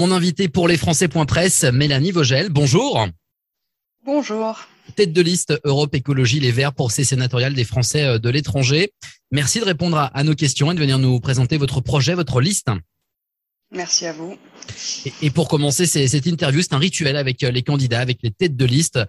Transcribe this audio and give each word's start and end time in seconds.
Mon 0.00 0.12
invité 0.12 0.48
pour 0.48 0.68
les 0.68 0.76
Français.presse, 0.76 1.64
Mélanie 1.64 2.12
Vogel. 2.12 2.50
Bonjour. 2.50 3.08
Bonjour. 4.06 4.56
Tête 4.94 5.12
de 5.12 5.20
liste 5.20 5.60
Europe 5.64 5.92
Écologie 5.92 6.38
Les 6.38 6.52
Verts 6.52 6.72
pour 6.72 6.92
ces 6.92 7.02
sénatoriales 7.02 7.54
des 7.54 7.64
Français 7.64 8.04
euh, 8.04 8.18
de 8.20 8.30
l'étranger. 8.30 8.92
Merci 9.32 9.58
de 9.58 9.64
répondre 9.64 10.08
à, 10.14 10.22
nos 10.22 10.36
questions 10.36 10.70
et 10.70 10.76
de 10.76 10.78
venir 10.78 11.00
nous 11.00 11.18
présenter 11.18 11.56
votre 11.56 11.80
projet, 11.80 12.14
votre 12.14 12.40
liste. 12.40 12.68
Merci 13.72 14.06
à 14.06 14.12
vous. 14.12 14.36
Et, 15.20 15.30
pour 15.30 15.48
commencer 15.48 15.84
cette 15.84 16.26
interview, 16.26 16.62
c'est 16.62 16.74
un 16.74 16.78
rituel 16.78 17.16
avec 17.16 17.42
euh, 17.42 17.50
les 17.50 17.64
candidats, 17.64 17.98
avec 17.98 18.20
les 18.22 18.30
têtes 18.30 18.56
de 18.56 18.64
liste. 18.66 19.00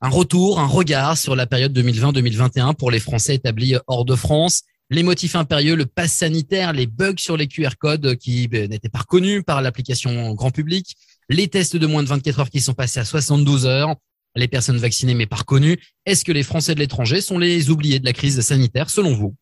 Un 0.00 0.08
retour, 0.08 0.60
un 0.60 0.66
regard 0.66 1.18
sur 1.18 1.36
la 1.36 1.46
période 1.46 1.78
2020-2021 1.78 2.74
pour 2.74 2.90
les 2.90 3.00
Français 3.00 3.34
établis 3.34 3.74
hors 3.86 4.06
de 4.06 4.14
France 4.14 4.62
les 4.90 5.02
motifs 5.02 5.36
impérieux, 5.36 5.76
le 5.76 5.86
pass 5.86 6.12
sanitaire, 6.12 6.72
les 6.72 6.86
bugs 6.86 7.14
sur 7.18 7.36
les 7.36 7.46
QR 7.46 7.76
codes 7.78 8.16
qui 8.16 8.48
ben, 8.48 8.68
n'étaient 8.70 8.88
pas 8.88 9.00
reconnus 9.00 9.42
par 9.46 9.60
l'application 9.60 10.32
grand 10.34 10.50
public, 10.50 10.96
les 11.28 11.48
tests 11.48 11.76
de 11.76 11.86
moins 11.86 12.02
de 12.02 12.08
24 12.08 12.40
heures 12.40 12.50
qui 12.50 12.60
sont 12.60 12.74
passés 12.74 13.00
à 13.00 13.04
72 13.04 13.66
heures, 13.66 13.94
les 14.34 14.48
personnes 14.48 14.78
vaccinées 14.78 15.14
mais 15.14 15.26
pas 15.26 15.36
reconnues. 15.36 15.78
Est-ce 16.06 16.24
que 16.24 16.32
les 16.32 16.42
Français 16.42 16.74
de 16.74 16.80
l'étranger 16.80 17.20
sont 17.20 17.38
les 17.38 17.70
oubliés 17.70 18.00
de 18.00 18.04
la 18.04 18.12
crise 18.12 18.40
sanitaire 18.40 18.88
selon 18.88 19.14
vous? 19.14 19.34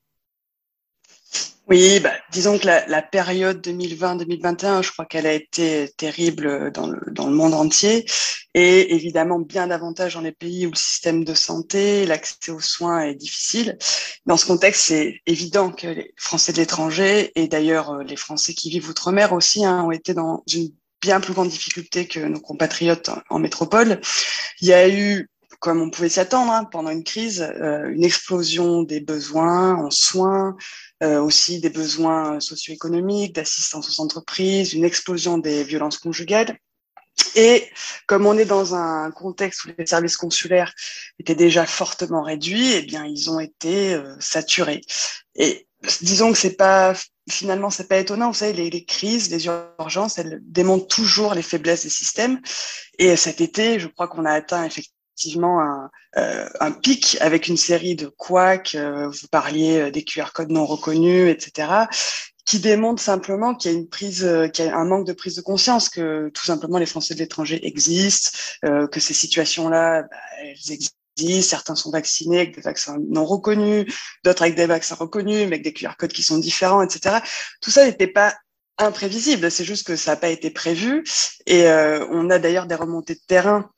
Oui, 1.67 2.01
bah, 2.01 2.13
disons 2.31 2.59
que 2.59 2.67
la, 2.67 2.87
la 2.87 3.03
période 3.03 3.67
2020-2021, 3.67 4.83
je 4.83 4.93
crois 4.93 5.05
qu'elle 5.05 5.27
a 5.27 5.33
été 5.33 5.91
terrible 5.97 6.71
dans 6.73 6.87
le, 6.87 7.01
dans 7.11 7.27
le 7.29 7.35
monde 7.35 7.55
entier 7.55 8.05
et 8.57 8.95
évidemment 8.95 9.39
bien 9.39 9.67
davantage 9.67 10.15
dans 10.15 10.23
les 10.23 10.33
pays 10.33 10.67
où 10.67 10.71
le 10.71 10.77
système 10.77 11.25
de 11.25 11.35
santé, 11.35 12.07
l'accès 12.07 12.51
aux 12.51 12.61
soins 12.61 13.03
est 13.03 13.15
difficile. 13.15 13.77
Dans 14.25 14.39
ce 14.39 14.47
contexte, 14.47 14.87
c'est 14.87 15.21
évident 15.27 15.71
que 15.71 15.89
les 15.89 16.15
Français 16.17 16.55
de 16.55 16.57
l'étranger 16.57 17.33
et 17.35 17.49
d'ailleurs 17.49 17.91
euh, 17.91 18.03
les 18.03 18.17
Français 18.17 18.55
qui 18.55 18.71
vivent 18.71 18.89
outre-mer 18.89 19.35
aussi 19.35 19.63
hein, 19.65 19.85
ont 19.85 19.91
été 19.91 20.15
dans 20.15 20.43
une 20.51 20.71
bien 21.03 21.21
plus 21.21 21.35
grande 21.35 21.51
difficulté 21.51 22.09
que 22.09 22.21
nos 22.21 22.41
compatriotes 22.41 23.11
en, 23.29 23.39
métropole. 23.39 24.01
Il 24.63 24.69
y 24.69 24.73
a 24.73 24.89
eu 24.89 25.29
comme 25.61 25.81
on 25.81 25.91
pouvait 25.91 26.09
s'y 26.09 26.21
attendre 26.21 26.53
hein, 26.53 26.65
pendant 26.65 26.91
une 26.91 27.05
crise, 27.05 27.43
euh, 27.43 27.89
une 27.91 28.05
explosion 28.05 28.83
des 28.83 29.01
besoins 29.01 29.75
en 29.75 29.91
soins, 29.91 30.57
euh, 31.03 31.21
aussi 31.21 31.61
des 31.61 31.71
besoins 31.71 32.41
socio-économiques, 32.41 33.35
d'assistance 33.35 33.99
aux 33.99 34.03
entreprises, 34.03 34.75
une 34.75 34.85
explosion 34.85 35.39
des 35.39 35.65
violences 35.65 35.99
conjugales. 35.99 36.59
Et 37.35 37.69
comme 38.07 38.27
on 38.27 38.37
est 38.37 38.45
dans 38.45 38.75
un 38.75 39.11
contexte 39.11 39.65
où 39.65 39.69
les 39.77 39.87
services 39.87 40.17
consulaires 40.17 40.73
étaient 41.19 41.35
déjà 41.35 41.67
fortement 41.67 42.23
réduits, 42.23 42.73
eh 42.73 42.83
bien 42.83 43.05
ils 43.05 43.31
ont 43.31 43.41
été 43.41 43.95
euh, 43.95 44.15
saturés. 44.21 44.83
Et 45.35 45.67
disons 46.01 46.33
que 46.33 46.39
c'est 46.39 46.57
pas 46.57 46.95
finalement 47.29 47.71
c'est 47.71 47.89
pas 47.89 47.99
étonnant. 47.99 48.29
Vous 48.29 48.39
savez, 48.39 48.53
les, 48.53 48.71
les, 48.71 48.85
crises, 48.85 49.31
les 49.31 49.47
urgences, 49.47 50.19
elles 50.19 50.41
démontrent 50.43 50.89
toujours 50.89 51.35
les 51.35 51.43
faiblesses 51.43 51.85
des 51.85 51.91
systèmes. 51.91 52.41
Et 52.99 53.17
cet 53.17 53.41
été, 53.41 53.81
je 53.81 53.89
crois 53.89 54.09
qu'on 54.09 54.25
a 54.25 54.33
atteint 54.33 54.65
effectivement 54.65 54.96
effectivement 55.17 55.61
un, 55.61 55.91
euh, 56.19 56.47
un, 56.61 56.73
pic 56.73 57.17
avec 57.21 57.49
une 57.49 57.57
série 57.57 57.97
de 57.97 58.07
couacs, 58.07 58.75
euh, 58.75 59.09
vous 59.09 59.29
parliez 59.29 59.79
euh, 59.79 59.91
des 59.91 60.05
QR 60.05 60.33
codes 60.35 60.51
non 60.51 60.67
reconnus, 60.67 61.31
etc., 61.31 61.87
qui 62.45 62.61
démontre 62.61 63.03
simplement 63.03 63.55
qu'il 63.55 63.73
y 63.73 63.75
a 63.75 63.79
une 63.79 63.89
prise, 63.89 64.29
qu'il 64.53 64.67
y 64.67 64.69
a 64.69 64.77
un 64.77 64.85
manque 64.85 65.07
de 65.07 65.13
prise 65.13 65.35
de 65.35 65.41
conscience 65.41 65.89
que 65.89 66.29
tout 66.33 66.45
simplement 66.45 66.79
les 66.79 66.87
Français 66.87 67.15
de 67.15 67.19
l'étranger 67.19 67.67
existent, 67.67 68.39
que 68.63 69.01
ces 69.01 69.15
situations-là, 69.15 70.03
bah, 70.03 70.17
elles 70.41 70.73
existent. 70.73 70.95
Certains 71.43 71.75
sont 71.75 71.91
vaccinés 71.91 72.37
avec 72.37 72.55
des 72.55 72.61
vaccins 72.61 72.99
non 73.09 73.25
reconnus, 73.25 73.93
d'autres 74.23 74.43
avec 74.43 74.55
des 74.55 74.67
vaccins 74.67 74.95
reconnus, 74.95 75.41
mais 75.41 75.57
avec 75.57 75.65
des 75.65 75.73
QR 75.73 75.97
codes 75.99 76.13
qui 76.13 76.23
sont 76.23 76.39
différents, 76.39 76.83
etc. 76.83 77.17
Tout 77.61 77.73
ça 77.73 77.85
n'était 77.85 78.07
pas 78.07 78.33
imprévisible, 78.79 79.51
c'est 79.51 79.65
juste 79.65 79.87
que 79.87 79.97
ça 79.97 80.13
n'a 80.13 80.17
pas 80.17 80.29
été 80.29 80.51
prévu. 80.51 81.05
Et 81.47 81.67
euh, 81.67 82.07
on 82.11 82.31
a 82.31 82.39
d'ailleurs 82.39 82.67
des 82.67 82.75
remontées 82.75 83.15
de 83.15 83.21
terrain 83.27 83.71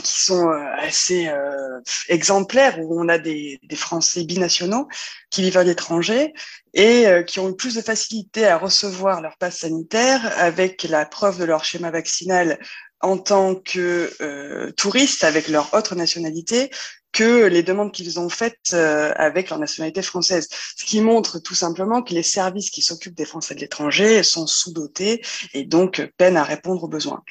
qui 0.00 0.20
sont 0.20 0.48
euh, 0.48 0.64
assez 0.78 1.28
euh, 1.28 1.80
exemplaires, 2.08 2.78
où 2.80 3.00
on 3.00 3.08
a 3.08 3.18
des, 3.18 3.60
Français 3.74 4.24
binationaux 4.24 4.86
qui 5.30 5.42
vivent 5.42 5.56
à 5.56 5.64
l'étranger 5.64 6.34
et 6.74 7.06
euh, 7.06 7.22
qui 7.22 7.40
ont 7.40 7.48
eu 7.48 7.56
plus 7.56 7.74
de 7.74 7.80
facilité 7.80 8.46
à 8.46 8.58
recevoir 8.58 9.22
leur 9.22 9.38
passe 9.38 9.60
sanitaire 9.60 10.32
avec 10.38 10.82
la 10.84 11.06
preuve 11.06 11.38
de 11.38 11.44
leur 11.44 11.64
schéma 11.64 11.90
vaccinal 11.90 12.58
en 13.00 13.18
tant 13.18 13.54
que 13.54 14.12
euh, 14.20 14.70
touristes 14.72 15.24
avec 15.24 15.48
leur 15.48 15.72
autre 15.74 15.94
nationalité 15.94 16.70
que 17.12 17.46
les 17.46 17.62
demandes 17.62 17.92
qu'ils 17.92 18.20
ont 18.20 18.28
faites 18.28 18.72
avec 18.72 19.50
leur 19.50 19.58
nationalité 19.58 20.00
française. 20.00 20.48
Ce 20.76 20.84
qui 20.86 21.02
montre 21.02 21.38
tout 21.38 21.54
simplement 21.54 22.02
que 22.02 22.14
les 22.14 22.22
services 22.22 22.70
qui 22.70 22.80
s'occupent 22.80 23.16
des 23.16 23.26
Français 23.26 23.54
de 23.54 23.60
l'étranger 23.60 24.22
sont 24.22 24.46
sous-dotés 24.46 25.22
et 25.52 25.64
donc 25.64 26.10
peinent 26.16 26.38
à 26.38 26.44
répondre 26.44 26.84
aux 26.84 26.88
besoins. 26.88 27.22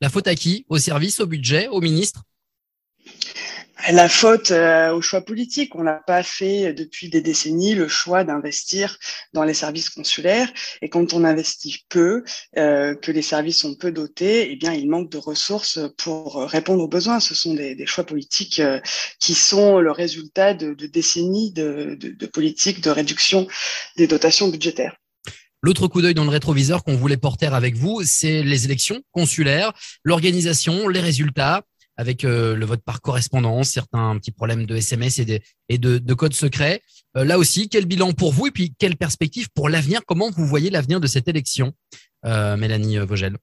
La 0.00 0.10
faute 0.10 0.28
à 0.28 0.34
qui? 0.34 0.64
Au 0.68 0.78
service, 0.78 1.20
au 1.20 1.26
budget, 1.26 1.68
au 1.68 1.80
ministre? 1.80 2.22
La 3.90 4.08
faute 4.08 4.50
euh, 4.50 4.92
au 4.94 5.02
choix 5.02 5.20
politique. 5.20 5.74
On 5.74 5.82
n'a 5.82 6.00
pas 6.06 6.22
fait 6.22 6.72
depuis 6.72 7.10
des 7.10 7.20
décennies 7.20 7.74
le 7.74 7.86
choix 7.86 8.24
d'investir 8.24 8.98
dans 9.34 9.44
les 9.44 9.52
services 9.52 9.90
consulaires. 9.90 10.50
Et 10.80 10.88
quand 10.88 11.12
on 11.12 11.22
investit 11.22 11.84
peu, 11.90 12.24
euh, 12.56 12.94
que 12.94 13.12
les 13.12 13.20
services 13.20 13.58
sont 13.58 13.74
peu 13.74 13.92
dotés, 13.92 14.50
eh 14.50 14.56
bien, 14.56 14.72
il 14.72 14.88
manque 14.88 15.10
de 15.10 15.18
ressources 15.18 15.78
pour 15.98 16.36
répondre 16.44 16.82
aux 16.82 16.88
besoins. 16.88 17.20
Ce 17.20 17.34
sont 17.34 17.52
des, 17.52 17.76
choix 17.86 18.04
politiques 18.04 18.60
euh, 18.60 18.80
qui 19.20 19.34
sont 19.34 19.80
le 19.80 19.90
résultat 19.90 20.54
de, 20.54 20.72
décennies 20.86 21.52
de, 21.52 21.94
de, 22.00 22.08
de 22.08 22.26
politiques 22.26 22.80
de 22.80 22.90
réduction 22.90 23.46
des 23.96 24.06
dotations 24.06 24.48
budgétaires. 24.48 24.96
L'autre 25.64 25.88
coup 25.88 26.02
d'œil 26.02 26.12
dans 26.12 26.24
le 26.24 26.30
rétroviseur 26.30 26.84
qu'on 26.84 26.94
voulait 26.94 27.16
porter 27.16 27.46
avec 27.46 27.74
vous, 27.74 28.02
c'est 28.04 28.42
les 28.42 28.66
élections 28.66 29.00
consulaires, 29.12 29.72
l'organisation, 30.02 30.88
les 30.88 31.00
résultats, 31.00 31.62
avec 31.96 32.26
euh, 32.26 32.54
le 32.54 32.66
vote 32.66 32.82
par 32.84 33.00
correspondance, 33.00 33.70
certains 33.70 34.14
petits 34.18 34.30
problèmes 34.30 34.66
de 34.66 34.76
SMS 34.76 35.18
et 35.20 35.78
de, 35.78 35.96
de 35.96 36.14
codes 36.14 36.34
secrets. 36.34 36.82
Euh, 37.16 37.24
là 37.24 37.38
aussi, 37.38 37.70
quel 37.70 37.86
bilan 37.86 38.12
pour 38.12 38.34
vous 38.34 38.48
et 38.48 38.50
puis 38.50 38.74
quelle 38.78 38.98
perspective 38.98 39.48
pour 39.54 39.70
l'avenir? 39.70 40.02
Comment 40.06 40.30
vous 40.30 40.46
voyez 40.46 40.68
l'avenir 40.68 41.00
de 41.00 41.06
cette 41.06 41.28
élection, 41.28 41.72
euh, 42.26 42.58
Mélanie 42.58 42.98
Vogel? 42.98 43.38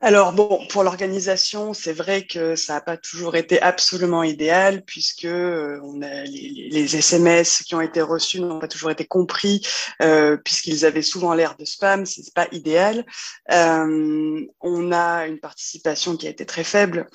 Alors 0.00 0.32
bon, 0.32 0.64
pour 0.68 0.84
l'organisation, 0.84 1.74
c'est 1.74 1.92
vrai 1.92 2.24
que 2.24 2.54
ça 2.54 2.74
n'a 2.74 2.80
pas 2.80 2.96
toujours 2.96 3.34
été 3.34 3.60
absolument 3.60 4.22
idéal 4.22 4.84
puisque 4.84 5.24
euh, 5.24 5.80
on 5.82 6.02
a 6.02 6.22
les, 6.22 6.96
SMS 6.96 7.64
qui 7.64 7.74
ont 7.74 7.80
été 7.80 8.00
reçus 8.00 8.40
n'ont 8.40 8.60
pas 8.60 8.68
toujours 8.68 8.92
été 8.92 9.04
compris 9.04 9.66
euh, 10.00 10.36
puisqu'ils 10.36 10.86
avaient 10.86 11.02
souvent 11.02 11.34
l'air 11.34 11.56
de 11.58 11.64
spam. 11.64 12.06
C'est 12.06 12.32
pas 12.32 12.46
idéal. 12.52 13.04
Euh, 13.50 14.40
on 14.60 14.92
a 14.92 15.26
une 15.26 15.40
participation 15.40 16.16
qui 16.16 16.28
a 16.28 16.30
été 16.30 16.46
très 16.46 16.64
faible, 16.64 17.08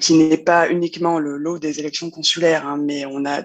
qui 0.00 0.14
n'est 0.14 0.38
pas 0.38 0.70
uniquement 0.70 1.18
le 1.18 1.36
lot 1.36 1.58
des 1.58 1.78
élections 1.78 2.10
consulaires, 2.10 2.66
hein, 2.66 2.78
mais 2.78 3.04
on 3.04 3.26
a 3.26 3.42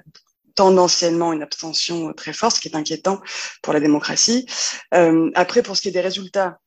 tendanciellement 0.56 1.34
une 1.34 1.44
abstention 1.44 2.14
très 2.14 2.34
forte, 2.34 2.56
ce 2.56 2.62
qui 2.62 2.70
est 2.70 2.76
inquiétant 2.76 3.20
pour 3.62 3.74
la 3.74 3.82
démocratie. 3.82 4.46
Après, 4.92 5.64
pour 5.64 5.76
ce 5.76 5.82
qui 5.82 5.90
est 5.90 5.92
des 5.92 6.02
résultats 6.02 6.60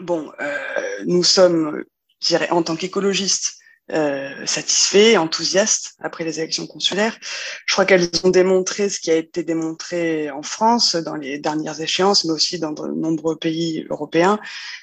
bon, 0.00 0.30
euh, 0.40 0.58
nous 1.06 1.24
sommes, 1.24 1.84
je 2.20 2.28
dirais, 2.28 2.50
en 2.50 2.62
tant 2.62 2.76
qu'écologistes, 2.76 3.60
euh, 3.92 4.46
satisfaits, 4.46 5.16
enthousiastes 5.16 5.94
après 5.98 6.22
les 6.22 6.38
élections 6.38 6.66
consulaires. 6.66 7.18
Je 7.66 7.74
crois 7.74 7.84
qu'elles 7.84 8.08
ont 8.22 8.30
démontré 8.30 8.88
ce 8.88 9.00
qui 9.00 9.10
a 9.10 9.16
été 9.16 9.42
démontré 9.42 10.30
en 10.30 10.42
France 10.42 10.94
dans 10.94 11.16
les 11.16 11.38
dernières 11.38 11.80
échéances, 11.80 12.24
mais 12.24 12.30
aussi 12.30 12.60
dans 12.60 12.70
de 12.70 12.86
nombreux 12.86 13.36
pays 13.36 13.84
européens. 13.90 14.38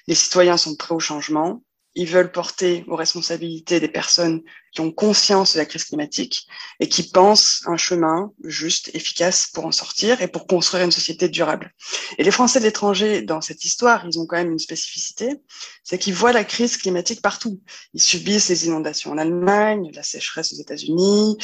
Les 0.07 0.16
citoyens 0.16 0.57
sont 0.57 0.75
prêts 0.75 0.94
au 0.94 1.00
changement 1.00 1.62
ils 1.97 2.07
veulent 2.07 2.31
porter 2.31 2.85
aux 2.87 2.95
responsabilités 2.95 3.79
des 3.79 3.87
personnes 3.87 4.43
qui 4.71 4.81
ont 4.81 4.91
conscience 4.91 5.53
de 5.53 5.59
la 5.59 5.65
crise 5.65 5.85
climatique 5.85 6.45
et 6.79 6.87
qui 6.87 7.09
pensent 7.09 7.63
un 7.65 7.75
chemin 7.75 8.31
juste, 8.43 8.91
efficace 8.93 9.49
pour 9.51 9.65
en 9.65 9.71
sortir 9.71 10.21
et 10.21 10.27
pour 10.27 10.45
construire 10.45 10.83
une 10.83 10.91
société 10.91 11.27
durable. 11.27 11.73
Et 12.19 12.23
les 12.23 12.29
Français 12.29 12.59
de 12.59 12.65
l'étranger, 12.65 13.23
dans 13.23 13.41
cette 13.41 13.65
histoire, 13.65 14.05
ils 14.05 14.19
ont 14.19 14.27
quand 14.27 14.37
même 14.37 14.51
une 14.51 14.59
spécificité, 14.59 15.37
c'est 15.83 15.97
qu'ils 15.97 16.13
voient 16.13 16.33
la 16.33 16.44
crise 16.44 16.77
climatique 16.77 17.23
partout. 17.23 17.59
Ils 17.95 18.01
subissent 18.01 18.50
les 18.50 18.67
inondations 18.67 19.11
en 19.11 19.17
Allemagne, 19.17 19.89
la 19.95 20.03
sécheresse 20.03 20.53
aux 20.53 20.57
États-Unis, 20.57 21.38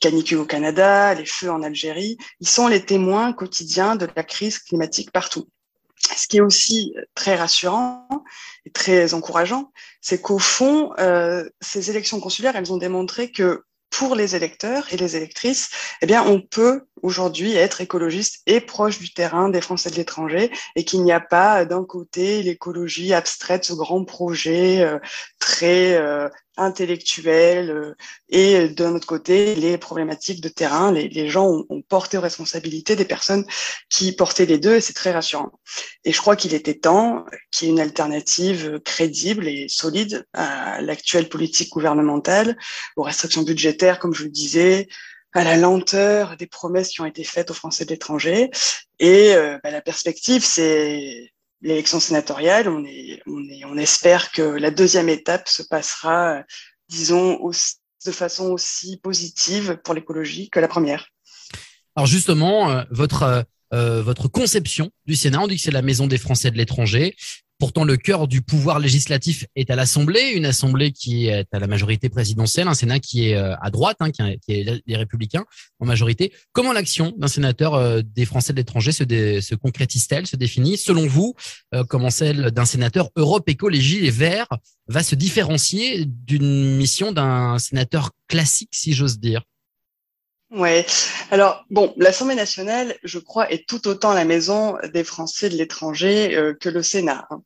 canicule 0.00 0.38
au 0.38 0.46
Canada, 0.46 1.12
les 1.12 1.26
feux 1.26 1.50
en 1.50 1.62
Algérie. 1.62 2.16
Ils 2.40 2.48
sont 2.48 2.66
les 2.66 2.82
témoins 2.82 3.34
quotidiens 3.34 3.94
de 3.96 4.08
la 4.16 4.24
crise 4.24 4.58
climatique 4.58 5.10
partout. 5.10 5.48
Ce 6.16 6.26
qui 6.26 6.38
est 6.38 6.42
aussi 6.42 6.94
très 7.14 7.36
rassurant 7.36 8.06
et 8.64 8.70
très 8.70 9.14
encourageant, 9.14 9.72
c'est 10.00 10.20
qu'au 10.20 10.38
fond, 10.38 10.92
euh, 10.98 11.48
ces 11.60 11.90
élections 11.90 12.20
consulaires, 12.20 12.56
elles 12.56 12.72
ont 12.72 12.76
démontré 12.76 13.30
que 13.30 13.64
pour 13.90 14.14
les 14.14 14.34
électeurs 14.34 14.92
et 14.92 14.96
les 14.96 15.16
électrices, 15.16 15.70
eh 16.00 16.06
bien, 16.06 16.24
on 16.24 16.40
peut 16.40 16.86
aujourd'hui 17.02 17.54
être 17.56 17.80
écologiste 17.80 18.42
et 18.46 18.60
proche 18.60 18.98
du 18.98 19.12
terrain 19.12 19.48
des 19.48 19.60
Français 19.60 19.90
de 19.90 19.96
l'étranger 19.96 20.50
et 20.76 20.84
qu'il 20.84 21.02
n'y 21.02 21.12
a 21.12 21.20
pas 21.20 21.64
d'un 21.64 21.84
côté 21.84 22.42
l'écologie 22.42 23.12
abstraite, 23.12 23.64
ce 23.64 23.72
grand 23.72 24.04
projet 24.04 24.80
euh, 24.82 24.98
très 25.38 25.94
euh, 25.94 26.28
intellectuel 26.56 27.70
euh, 27.70 27.94
et 28.28 28.68
d'un 28.68 28.94
autre 28.94 29.06
côté 29.06 29.54
les 29.54 29.78
problématiques 29.78 30.40
de 30.40 30.48
terrain. 30.48 30.92
Les, 30.92 31.28
gens 31.28 31.64
ont, 31.68 31.82
porté 31.88 32.18
aux 32.18 32.22
responsabilités 32.22 32.96
des 32.96 33.04
personnes 33.04 33.44
qui 33.88 34.12
portaient 34.12 34.46
les 34.46 34.58
deux 34.58 34.76
et 34.76 34.80
c'est 34.80 34.92
très 34.92 35.12
rassurant. 35.12 35.50
Et 36.04 36.12
je 36.12 36.20
crois 36.20 36.36
qu'il 36.36 36.54
était 36.54 36.74
temps 36.74 37.24
qu'il 37.50 37.68
y 37.68 37.70
ait 37.70 37.74
une 37.74 37.80
alternative 37.80 38.80
crédible 38.84 39.48
et 39.48 39.66
solide 39.68 40.26
à 40.32 40.80
l'actuelle 40.80 41.28
politique 41.28 41.70
gouvernementale, 41.70 42.56
aux 42.96 43.02
restrictions 43.02 43.42
budgétaires, 43.42 43.98
comme 43.98 44.14
je 44.14 44.24
le 44.24 44.30
disais, 44.30 44.88
à 45.32 45.44
la 45.44 45.56
lenteur 45.56 46.36
des 46.36 46.46
promesses 46.46 46.90
qui 46.90 47.00
ont 47.00 47.06
été 47.06 47.24
faites 47.24 47.50
aux 47.50 47.54
Français 47.54 47.84
de 47.84 47.90
l'étranger. 47.90 48.50
Et 48.98 49.34
euh, 49.34 49.58
bah, 49.62 49.70
la 49.70 49.80
perspective, 49.80 50.44
c'est 50.44 51.32
l'élection 51.62 52.00
sénatoriale. 52.00 52.68
On, 52.68 52.84
est, 52.84 53.22
on, 53.26 53.42
est, 53.48 53.64
on 53.64 53.76
espère 53.76 54.30
que 54.32 54.42
la 54.42 54.70
deuxième 54.70 55.08
étape 55.08 55.48
se 55.48 55.62
passera, 55.62 56.42
disons, 56.88 57.38
de 58.04 58.12
façon 58.12 58.50
aussi 58.50 58.98
positive 58.98 59.78
pour 59.84 59.94
l'écologie 59.94 60.50
que 60.50 60.60
la 60.60 60.68
première. 60.68 61.08
Alors 61.94 62.06
justement, 62.06 62.70
euh, 62.70 62.82
votre 62.90 63.44
euh, 63.72 64.02
votre 64.02 64.28
conception 64.28 64.90
du 65.06 65.16
Sénat. 65.16 65.40
On 65.40 65.46
dit 65.46 65.56
que 65.56 65.62
c'est 65.62 65.70
la 65.70 65.80
maison 65.80 66.06
des 66.06 66.18
Français 66.18 66.50
de 66.50 66.58
l'étranger. 66.58 67.16
Pourtant, 67.62 67.84
le 67.84 67.96
cœur 67.96 68.26
du 68.26 68.42
pouvoir 68.42 68.80
législatif 68.80 69.46
est 69.54 69.70
à 69.70 69.76
l'Assemblée, 69.76 70.32
une 70.34 70.46
Assemblée 70.46 70.90
qui 70.90 71.28
est 71.28 71.46
à 71.52 71.60
la 71.60 71.68
majorité 71.68 72.08
présidentielle, 72.08 72.66
un 72.66 72.74
Sénat 72.74 72.98
qui 72.98 73.28
est 73.28 73.36
euh, 73.36 73.54
à 73.60 73.70
droite, 73.70 73.98
hein, 74.00 74.10
qui, 74.10 74.20
est, 74.48 74.82
les 74.84 74.96
Républicains 74.96 75.44
en 75.78 75.86
majorité. 75.86 76.32
Comment 76.50 76.72
l'action 76.72 77.14
d'un 77.16 77.28
sénateur 77.28 77.74
euh, 77.74 78.02
des 78.02 78.24
Français 78.24 78.52
de 78.52 78.56
l'étranger 78.56 78.90
se, 78.90 79.04
se 79.04 79.54
concrétise-t-elle, 79.54 80.26
se 80.26 80.34
définit? 80.34 80.76
Selon 80.76 81.06
vous, 81.06 81.36
euh, 81.72 81.84
comment 81.84 82.10
celle 82.10 82.50
d'un 82.50 82.64
sénateur 82.64 83.10
Europe 83.14 83.48
Écologie 83.48 84.00
Les 84.00 84.10
Verts 84.10 84.48
va 84.88 85.04
se 85.04 85.14
différencier 85.14 86.04
d'une 86.04 86.74
mission 86.74 87.12
d'un 87.12 87.60
sénateur 87.60 88.10
classique, 88.26 88.70
si 88.72 88.92
j'ose 88.92 89.20
dire? 89.20 89.44
Ouais. 90.52 90.84
Alors 91.30 91.64
bon, 91.70 91.94
l'Assemblée 91.96 92.34
nationale, 92.34 92.94
je 93.04 93.18
crois, 93.18 93.50
est 93.50 93.66
tout 93.66 93.88
autant 93.88 94.12
la 94.12 94.26
maison 94.26 94.76
des 94.92 95.02
Français 95.02 95.48
de 95.48 95.56
l'étranger 95.56 96.36
euh, 96.36 96.52
que 96.52 96.68
le 96.68 96.82
Sénat. 96.82 97.26
Hein. 97.30 97.42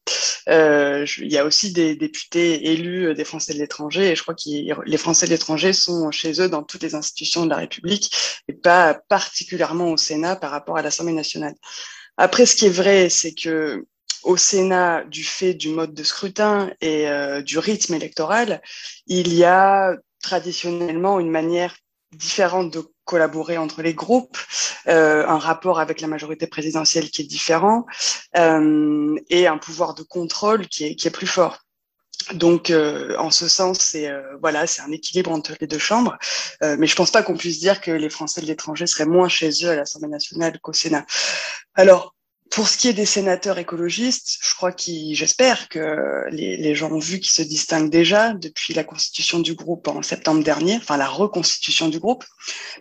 Euh, 0.48 1.06
il 1.18 1.32
y 1.32 1.38
a 1.38 1.44
aussi 1.44 1.72
des 1.72 1.94
députés 1.94 2.72
élus 2.72 3.06
euh, 3.06 3.14
des 3.14 3.24
Français 3.24 3.54
de 3.54 3.58
l'étranger, 3.58 4.10
et 4.10 4.16
je 4.16 4.22
crois 4.22 4.34
que 4.34 4.40
les 4.84 4.96
Français 4.96 5.26
de 5.26 5.30
l'étranger 5.30 5.72
sont 5.72 6.10
chez 6.10 6.42
eux 6.42 6.48
dans 6.48 6.64
toutes 6.64 6.82
les 6.82 6.96
institutions 6.96 7.44
de 7.44 7.50
la 7.50 7.58
République, 7.58 8.10
et 8.48 8.54
pas 8.54 8.94
particulièrement 9.08 9.92
au 9.92 9.96
Sénat 9.96 10.34
par 10.34 10.50
rapport 10.50 10.76
à 10.76 10.82
l'Assemblée 10.82 11.12
nationale. 11.12 11.54
Après, 12.16 12.44
ce 12.44 12.56
qui 12.56 12.66
est 12.66 12.70
vrai, 12.70 13.08
c'est 13.08 13.34
que 13.34 13.86
au 14.24 14.36
Sénat, 14.36 15.04
du 15.04 15.22
fait 15.22 15.54
du 15.54 15.68
mode 15.68 15.94
de 15.94 16.02
scrutin 16.02 16.72
et 16.80 17.06
du 17.44 17.58
rythme 17.58 17.94
électoral, 17.94 18.60
il 19.06 19.32
y 19.32 19.44
a 19.44 19.94
traditionnellement 20.20 21.20
une 21.20 21.30
manière 21.30 21.76
différente 22.12 22.72
de 22.72 22.82
collaborer 23.06 23.56
entre 23.56 23.80
les 23.80 23.94
groupes, 23.94 24.36
euh, 24.88 25.26
un 25.26 25.38
rapport 25.38 25.80
avec 25.80 26.02
la 26.02 26.08
majorité 26.08 26.46
présidentielle 26.46 27.08
qui 27.08 27.22
est 27.22 27.26
différent 27.26 27.86
euh, 28.36 29.14
et 29.30 29.46
un 29.46 29.56
pouvoir 29.56 29.94
de 29.94 30.02
contrôle 30.02 30.66
qui 30.68 30.84
est, 30.84 31.10
plus 31.10 31.28
fort. 31.28 31.60
Donc, 32.34 32.70
euh, 32.70 33.16
en 33.18 33.30
ce 33.30 33.46
sens, 33.46 33.78
c'est 33.78 34.08
euh, 34.08 34.20
voilà, 34.42 34.66
c'est 34.66 34.82
un 34.82 34.90
équilibre 34.90 35.30
entre 35.30 35.54
les 35.60 35.68
deux 35.68 35.78
chambres. 35.78 36.18
Euh, 36.64 36.76
mais 36.78 36.88
je 36.88 36.96
pense 36.96 37.12
pas 37.12 37.22
qu'on 37.22 37.36
puisse 37.36 37.60
dire 37.60 37.80
que 37.80 37.92
les 37.92 38.10
Français 38.10 38.40
de 38.40 38.46
l'étranger 38.46 38.86
seraient 38.88 39.06
moins 39.06 39.28
chez 39.28 39.50
eux 39.64 39.70
à 39.70 39.76
l'Assemblée 39.76 40.08
nationale 40.08 40.58
qu'au 40.60 40.72
Sénat. 40.72 41.06
Alors, 41.76 42.15
pour 42.50 42.68
ce 42.68 42.78
qui 42.78 42.88
est 42.88 42.92
des 42.92 43.06
sénateurs 43.06 43.58
écologistes, 43.58 44.38
je 44.42 44.54
crois 44.54 44.72
qu'ils, 44.72 45.16
j'espère 45.16 45.68
que 45.68 46.24
les, 46.30 46.74
gens 46.74 46.90
ont 46.90 46.98
vu 46.98 47.18
qu'ils 47.18 47.32
se 47.32 47.42
distinguent 47.42 47.90
déjà 47.90 48.34
depuis 48.34 48.72
la 48.74 48.84
constitution 48.84 49.40
du 49.40 49.54
groupe 49.54 49.88
en 49.88 50.02
septembre 50.02 50.42
dernier, 50.44 50.76
enfin 50.76 50.96
la 50.96 51.08
reconstitution 51.08 51.88
du 51.88 51.98
groupe, 51.98 52.24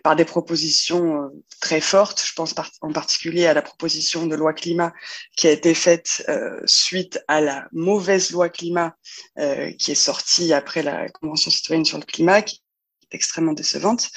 par 0.02 0.14
des 0.14 0.24
propositions 0.24 1.22
euh, 1.22 1.28
très 1.60 1.80
fortes. 1.80 2.22
Je 2.24 2.32
pense 2.34 2.54
en 2.80 2.92
particulier 2.92 3.46
à 3.46 3.54
la 3.54 3.62
proposition 3.62 4.26
de 4.26 4.36
loi 4.36 4.52
climat 4.52 4.92
qui 5.36 5.48
a 5.48 5.50
été 5.50 5.74
faite 5.74 6.24
euh, 6.28 6.60
suite 6.66 7.18
à 7.26 7.40
la 7.40 7.66
mauvaise 7.72 8.30
loi 8.30 8.48
climat 8.48 8.94
euh, 9.38 9.72
qui 9.72 9.92
est 9.92 9.96
sortie 9.96 10.52
après 10.52 10.82
la 10.82 11.08
Convention 11.08 11.50
citoyenne 11.50 11.84
sur 11.84 11.98
le 11.98 12.04
climat, 12.04 12.42
qui 12.42 12.56
est 12.56 13.14
extrêmement 13.14 13.52
décevante. 13.52 14.08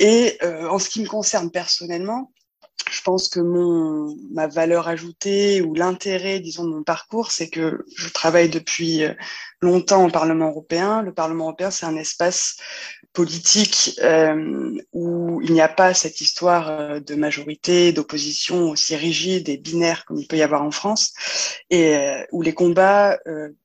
Et 0.00 0.38
en 0.42 0.80
ce 0.80 0.88
qui 0.88 1.00
me 1.02 1.06
concerne 1.06 1.52
personnellement, 1.52 2.32
je 2.90 3.02
pense 3.02 3.28
que 3.28 3.40
mon 3.40 4.16
ma 4.30 4.46
valeur 4.46 4.88
ajoutée 4.88 5.62
ou 5.62 5.74
l'intérêt, 5.74 6.40
disons, 6.40 6.64
de 6.64 6.70
mon 6.70 6.82
parcours, 6.82 7.30
c'est 7.30 7.48
que 7.48 7.84
je 7.96 8.08
travaille 8.08 8.48
depuis 8.48 9.04
euh, 9.04 9.14
longtemps 9.60 10.06
au 10.06 10.10
Parlement 10.10 10.48
européen. 10.48 11.02
Le 11.02 11.12
Parlement 11.12 11.44
européen, 11.44 11.70
c'est 11.70 11.86
un 11.86 11.96
espace 11.96 12.56
politique 13.12 13.98
euh, 14.02 14.76
où 14.92 15.40
il 15.42 15.52
n'y 15.52 15.60
a 15.60 15.68
pas 15.68 15.94
cette 15.94 16.20
histoire 16.20 16.68
euh, 16.68 17.00
de 17.00 17.14
majorité, 17.14 17.92
d'opposition 17.92 18.70
aussi 18.70 18.96
rigide 18.96 19.48
et 19.48 19.56
binaire 19.56 20.04
comme 20.04 20.18
il 20.18 20.26
peut 20.26 20.36
y 20.36 20.42
avoir 20.42 20.62
en 20.62 20.70
France, 20.70 21.14
et 21.70 21.96
où 22.32 22.42
les 22.42 22.54
combats 22.54 23.18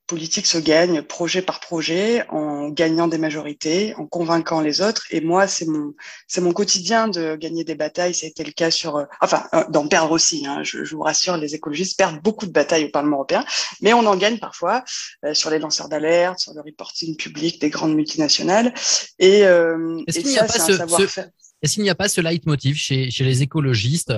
politique 0.10 0.48
se 0.48 0.58
gagne 0.58 1.04
projet 1.04 1.44
par 1.44 1.60
projet 1.60 2.26
en 2.30 2.70
gagnant 2.70 3.08
des 3.08 3.20
majorités, 3.20 3.94
en 3.96 4.08
convainquant 4.08 4.60
les 4.60 4.82
autres. 4.82 5.06
Et 5.12 5.22
moi, 5.22 5.48
c'est 5.48 5.68
mon 5.68 5.94
c'est 6.28 6.42
mon 6.42 6.52
quotidien 6.52 7.08
de 7.08 7.36
gagner 7.36 7.64
des 7.64 7.76
batailles. 7.76 8.16
Ça 8.16 8.26
a 8.26 8.30
été 8.30 8.44
le 8.44 8.52
cas 8.52 8.72
sur, 8.72 8.98
euh, 8.98 9.06
enfin, 9.22 9.44
euh, 9.54 9.64
d'en 9.70 9.88
perdre 9.88 10.12
aussi. 10.12 10.48
Hein. 10.48 10.64
Je, 10.64 10.84
je, 10.84 10.96
vous 10.96 11.04
rassure, 11.04 11.38
les 11.38 11.54
écologistes 11.54 11.96
perdent 11.96 12.22
beaucoup 12.24 12.48
de 12.48 12.52
batailles 12.52 12.86
au 12.86 12.90
Parlement 12.90 13.18
européen, 13.18 13.46
mais 13.82 13.94
on 13.94 14.06
en 14.08 14.18
gagne 14.18 14.40
parfois 14.40 14.84
euh, 15.26 15.36
sur 15.36 15.52
les 15.52 15.60
lanceurs 15.60 15.90
d'alerte, 15.90 16.40
sur 16.40 16.54
le 16.54 16.62
reporting 16.62 17.16
public 17.16 17.62
des 17.62 17.70
grandes 17.70 17.94
multinationales. 17.96 18.74
Et, 19.20 19.46
euh, 19.46 20.02
est-ce 20.08 20.20
qu'il 20.20 20.30
n'y 20.30 20.40
a 20.40 20.46
pas 20.46 20.60
ce, 20.60 20.74
ce 20.74 21.22
est-ce 21.62 21.74
qu'il 21.74 21.84
n'y 21.84 21.90
a 21.90 21.96
pas 21.96 22.10
ce 22.10 22.20
leitmotiv 22.20 22.76
chez 22.76 23.12
chez 23.12 23.24
les 23.24 23.44
écologistes 23.44 24.14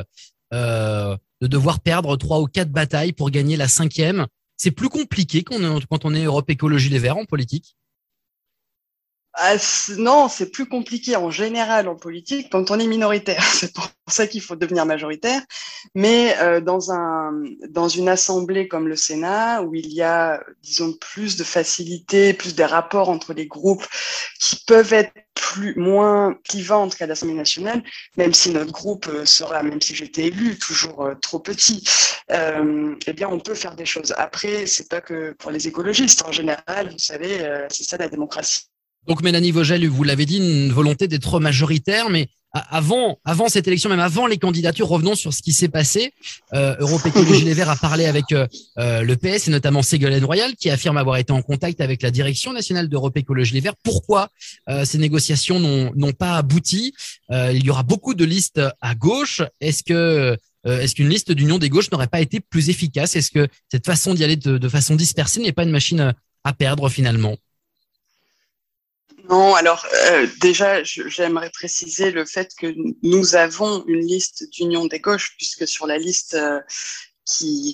euh, 0.53 1.17
de 1.41 1.47
devoir 1.47 1.79
perdre 1.79 2.15
trois 2.15 2.39
ou 2.39 2.45
quatre 2.45 2.71
batailles 2.71 3.13
pour 3.13 3.29
gagner 3.29 3.57
la 3.57 3.67
cinquième 3.67 4.27
c'est 4.63 4.69
plus 4.69 4.89
compliqué 4.89 5.43
quand 5.43 5.55
on, 6.05 6.13
est, 6.13 6.23
Europe 6.23 6.47
Écologie 6.51 6.89
Les 6.89 6.99
Verts 6.99 7.17
en 7.17 7.25
politique 7.25 7.77
ah, 9.33 9.55
non, 9.97 10.27
c'est 10.27 10.51
plus 10.51 10.67
compliqué 10.67 11.15
en 11.15 11.31
général 11.31 11.87
en 11.87 11.95
politique 11.95 12.49
quand 12.51 12.69
on 12.69 12.79
est 12.79 12.87
minoritaire. 12.87 13.43
C'est 13.53 13.73
pour 13.73 13.87
ça 14.07 14.27
qu'il 14.27 14.41
faut 14.41 14.57
devenir 14.57 14.85
majoritaire. 14.85 15.41
Mais 15.95 16.35
euh, 16.39 16.59
dans 16.59 16.91
un 16.91 17.31
dans 17.69 17.87
une 17.87 18.09
assemblée 18.09 18.67
comme 18.67 18.87
le 18.87 18.95
Sénat 18.97 19.63
où 19.63 19.73
il 19.73 19.93
y 19.93 20.01
a 20.01 20.41
disons 20.63 20.93
plus 20.93 21.37
de 21.37 21.43
facilité, 21.43 22.33
plus 22.33 22.55
des 22.55 22.65
rapports 22.65 23.09
entre 23.09 23.33
les 23.33 23.47
groupes 23.47 23.85
qui 24.39 24.57
peuvent 24.67 24.93
être 24.93 25.13
plus 25.33 25.75
moins 25.75 26.35
clivantes 26.47 26.95
qu'à 26.95 27.07
l'Assemblée 27.07 27.35
nationale, 27.35 27.83
même 28.17 28.33
si 28.33 28.51
notre 28.51 28.71
groupe 28.71 29.07
euh, 29.07 29.25
sera, 29.25 29.63
même 29.63 29.81
si 29.81 29.95
j'étais 29.95 30.25
élu, 30.27 30.57
toujours 30.57 31.05
euh, 31.05 31.15
trop 31.15 31.39
petit. 31.39 31.83
Euh, 32.31 32.95
eh 33.07 33.13
bien, 33.13 33.27
on 33.29 33.39
peut 33.39 33.55
faire 33.55 33.75
des 33.75 33.85
choses. 33.85 34.13
Après, 34.17 34.65
c'est 34.65 34.89
pas 34.89 35.01
que 35.01 35.33
pour 35.33 35.51
les 35.51 35.67
écologistes 35.67 36.23
en 36.25 36.31
général. 36.31 36.91
Vous 36.91 36.99
savez, 36.99 37.41
euh, 37.41 37.67
c'est 37.69 37.83
ça 37.83 37.97
la 37.97 38.07
démocratie. 38.07 38.70
Donc 39.07 39.23
Mélanie 39.23 39.51
Vogel, 39.51 39.87
vous 39.87 40.03
l'avez 40.03 40.25
dit, 40.25 40.37
une 40.37 40.71
volonté 40.71 41.07
d'être 41.07 41.39
majoritaire, 41.39 42.09
mais 42.09 42.29
avant, 42.53 43.17
avant 43.23 43.47
cette 43.47 43.67
élection, 43.67 43.89
même 43.89 43.99
avant 43.99 44.27
les 44.27 44.37
candidatures, 44.37 44.87
revenons 44.87 45.15
sur 45.15 45.33
ce 45.33 45.41
qui 45.41 45.53
s'est 45.53 45.69
passé. 45.69 46.13
Euh, 46.53 46.75
Europe 46.79 47.05
Écologie 47.05 47.45
Les 47.45 47.53
Verts 47.53 47.69
a 47.69 47.77
parlé 47.77 48.05
avec 48.05 48.25
euh, 48.31 48.45
euh 48.77 49.01
le 49.01 49.15
PS 49.15 49.47
et 49.47 49.51
notamment 49.51 49.81
Ségolène 49.81 50.25
Royal, 50.25 50.55
qui 50.55 50.69
affirme 50.69 50.97
avoir 50.97 51.17
été 51.17 51.31
en 51.31 51.41
contact 51.41 51.79
avec 51.79 52.01
la 52.01 52.11
direction 52.11 52.51
nationale 52.51 52.89
d'Europe 52.89 53.15
Écologie 53.15 53.53
Les 53.53 53.61
Verts. 53.61 53.75
Pourquoi 53.83 54.29
euh, 54.69 54.83
ces 54.83 54.97
négociations 54.97 55.59
n'ont 55.59 56.11
pas 56.11 56.35
abouti? 56.35 56.93
Euh, 57.31 57.53
Il 57.53 57.63
y 57.63 57.69
aura 57.69 57.83
beaucoup 57.83 58.13
de 58.13 58.25
listes 58.25 58.61
à 58.81 58.95
gauche. 58.95 59.41
Est-ce 59.61 59.83
que 59.83 60.37
est-ce 60.63 60.93
qu'une 60.93 61.09
liste 61.09 61.31
d'union 61.31 61.57
des 61.57 61.69
gauches 61.69 61.89
n'aurait 61.89 62.05
pas 62.05 62.21
été 62.21 62.39
plus 62.39 62.69
efficace? 62.69 63.15
Est-ce 63.15 63.31
que 63.31 63.47
cette 63.71 63.87
façon 63.87 64.13
d'y 64.13 64.23
aller 64.23 64.35
de, 64.35 64.59
de 64.59 64.69
façon 64.69 64.95
dispersée 64.95 65.41
n'est 65.41 65.53
pas 65.53 65.63
une 65.63 65.71
machine 65.71 66.13
à 66.43 66.53
perdre 66.53 66.87
finalement? 66.87 67.35
Non, 69.29 69.55
alors 69.55 69.85
euh, 69.93 70.27
déjà, 70.39 70.83
j'aimerais 70.83 71.49
préciser 71.49 72.11
le 72.11 72.25
fait 72.25 72.51
que 72.57 72.73
nous 73.03 73.35
avons 73.35 73.83
une 73.87 74.05
liste 74.05 74.49
d'union 74.51 74.85
des 74.85 74.99
gauches, 74.99 75.35
puisque 75.37 75.67
sur 75.67 75.87
la 75.87 75.97
liste 75.97 76.33
euh, 76.33 76.59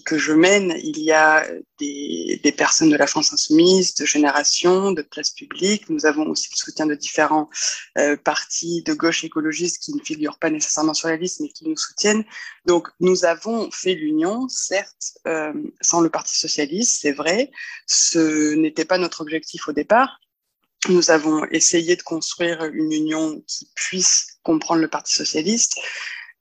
que 0.06 0.18
je 0.18 0.34
mène, 0.34 0.74
il 0.84 1.00
y 1.00 1.12
a 1.12 1.48
des, 1.80 2.54
personnes 2.56 2.89
de 2.89 2.96
la 2.96 3.08
France 3.08 3.34
insoumise, 3.34 3.96
de 3.96 4.06
Génération, 4.06 4.92
de 4.92 5.01
Place 5.01 5.32
publique. 5.32 5.89
Nous 5.89 6.06
avons 6.06 6.27
aussi 6.27 6.50
le 6.51 6.58
soutien 6.58 6.86
de 6.86 6.96
différents 6.96 7.50
euh, 7.98 8.18
partis 8.18 8.84
de 8.84 8.94
gauche 8.94 9.24
écologistes 9.24 9.82
qui 9.82 9.94
ne 9.94 10.04
figurent 10.04 10.38
pas 10.38 10.50
nécessairement 10.50 10.94
sur 10.94 11.08
la 11.08 11.18
liste, 11.18 11.39
mais 11.39 11.50
qui 11.50 11.68
nous 11.68 11.77
soutiennent. 11.77 12.25
Donc, 12.66 12.89
nous 13.00 13.25
avons 13.25 13.72
fait 13.72 13.96
l'union, 13.96 14.48
certes, 14.50 15.18
sans 15.82 16.01
le 16.01 16.10
Parti 16.10 16.38
socialiste, 16.38 17.01
c'est 17.01 17.13
vrai. 17.13 17.51
Ce 17.88 18.54
n'était 18.54 18.86
pas 18.86 18.98
notre 18.98 19.22
objectif 19.22 19.68
au 19.68 19.72
départ 19.72 20.20
nous 20.89 21.12
avons 21.12 21.46
essayé 21.46 21.96
de 21.96 22.01
construire 22.01 22.63
une 22.65 22.91
union 22.91 23.41
qui 23.48 23.70
puisse 23.75 24.39
comprendre 24.44 24.82
le 24.82 24.88
Parti 24.88 25.13
socialiste. 25.13 25.79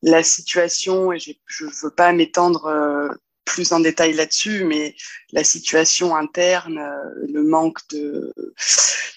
la 0.03 0.23
situation, 0.23 1.13
et 1.13 1.19
je 1.19 1.65
ne 1.65 1.71
veux 1.83 1.91
pas 1.91 2.13
m'étendre 2.13 3.19
plus 3.47 3.73
en 3.73 3.81
détail 3.81 4.13
là-dessus, 4.13 4.65
mais 4.65 4.95
la 5.33 5.43
situation 5.43 6.15
interne, 6.15 6.79
euh, 6.79 7.27
le 7.33 7.43
manque 7.43 7.79
de, 7.91 8.35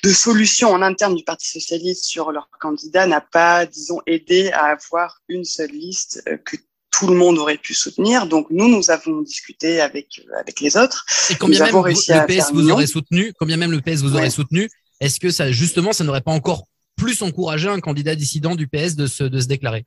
de 0.03 0.09
solutions 0.09 0.69
en 0.69 0.81
interne 0.81 1.15
du 1.15 1.25
Parti 1.25 1.49
socialiste 1.49 2.05
sur 2.05 2.31
leurs 2.31 2.49
candidats 2.61 3.07
n'a 3.07 3.19
pas, 3.19 3.65
disons, 3.65 3.99
aidé 4.05 4.49
à 4.53 4.65
avoir 4.67 5.19
une 5.27 5.43
seule 5.43 5.71
liste 5.71 6.23
euh, 6.29 6.37
que 6.37 6.55
tout 6.91 7.07
le 7.07 7.15
monde 7.15 7.37
aurait 7.37 7.57
pu 7.57 7.73
soutenir. 7.73 8.27
Donc 8.27 8.47
nous, 8.49 8.69
nous 8.69 8.91
avons 8.91 9.21
discuté 9.21 9.81
avec 9.81 10.21
euh, 10.25 10.39
avec 10.39 10.61
les 10.61 10.77
autres. 10.77 11.05
Et 11.29 11.35
combien 11.35 11.65
même 11.65 11.75
le 11.75 12.25
PS 12.27 12.53
vous 12.53 12.69
aurait 12.69 12.87
soutenu, 12.87 13.33
combien 13.39 13.57
même 13.57 13.71
le 13.71 13.81
PS 13.81 14.01
vous 14.01 14.15
aurait 14.15 14.29
soutenu, 14.29 14.69
est-ce 14.99 15.19
que 15.19 15.29
ça 15.29 15.51
justement 15.51 15.93
ça 15.93 16.03
n'aurait 16.03 16.21
pas 16.21 16.31
encore 16.31 16.65
plus 16.95 17.21
encouragé 17.21 17.69
un 17.69 17.79
candidat 17.79 18.15
dissident 18.15 18.55
du 18.55 18.67
PS 18.67 18.95
de 18.95 19.07
se 19.07 19.23
de 19.23 19.39
se 19.39 19.47
déclarer? 19.47 19.85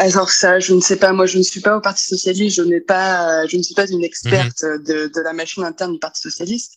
Alors 0.00 0.30
ça, 0.30 0.60
je 0.60 0.74
ne 0.74 0.80
sais 0.80 0.96
pas. 0.96 1.12
Moi, 1.12 1.26
je 1.26 1.38
ne 1.38 1.42
suis 1.42 1.60
pas 1.60 1.76
au 1.76 1.80
Parti 1.80 2.04
socialiste. 2.04 2.56
Je 2.56 2.62
n'ai 2.62 2.80
pas, 2.80 3.44
je 3.48 3.56
ne 3.56 3.62
suis 3.62 3.74
pas 3.74 3.90
une 3.90 4.04
experte 4.04 4.62
mhm. 4.62 4.84
de, 4.84 5.10
de, 5.12 5.20
la 5.20 5.32
machine 5.32 5.64
interne 5.64 5.92
du 5.92 5.98
Parti 5.98 6.20
socialiste. 6.20 6.74